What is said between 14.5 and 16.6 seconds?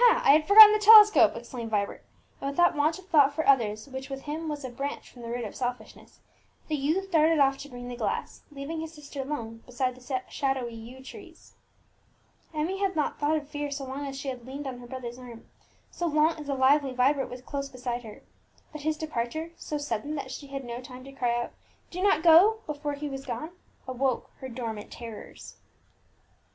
on her brother's arm, so long as the